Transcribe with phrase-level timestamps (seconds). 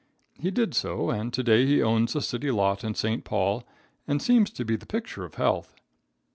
[0.39, 3.23] He did so, and to day he owns a city lot in St.
[3.23, 3.63] Paul,
[4.07, 5.75] and seems to be the picture of health.